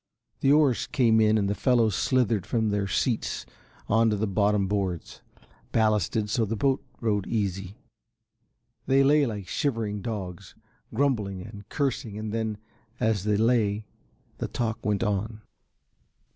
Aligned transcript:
The 0.39 0.51
oars 0.51 0.87
came 0.87 1.21
in 1.21 1.37
and 1.37 1.47
the 1.47 1.53
fellows 1.53 1.93
slithered 1.93 2.47
from 2.47 2.69
their 2.71 2.87
seats 2.87 3.45
on 3.87 4.09
to 4.09 4.15
the 4.15 4.25
bottom 4.25 4.65
boards. 4.65 5.21
Ballasted 5.71 6.27
so 6.27 6.43
the 6.43 6.55
boat 6.55 6.83
rode 7.01 7.27
easy. 7.27 7.77
They 8.87 9.03
lay 9.03 9.27
like 9.27 9.47
shivering 9.47 10.01
dogs, 10.01 10.55
grumbling 10.91 11.43
and 11.43 11.69
cursing 11.69 12.17
and 12.17 12.33
then, 12.33 12.57
as 12.99 13.25
they 13.25 13.37
lay, 13.37 13.85
the 14.39 14.47
talk 14.47 14.83
went 14.83 15.03
on. 15.03 15.41